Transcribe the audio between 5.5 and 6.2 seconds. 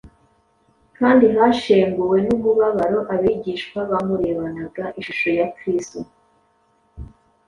Kristo